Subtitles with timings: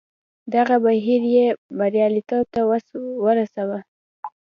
[0.55, 1.47] دغه بهیر یې
[1.77, 2.61] بریالیتوب ته
[3.25, 3.79] ورساوه.